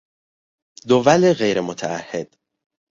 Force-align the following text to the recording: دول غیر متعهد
دول 0.87 1.33
غیر 1.33 1.61
متعهد 1.61 2.37